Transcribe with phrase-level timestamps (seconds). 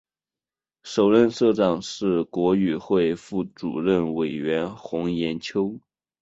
[0.81, 5.79] 首任社长是国语会副主任委员洪炎秋。